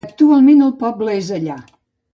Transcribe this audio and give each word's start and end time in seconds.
Actualment 0.07 0.63
el 0.69 0.73
poble 0.81 1.15
és 1.21 1.31
allà. 1.41 1.61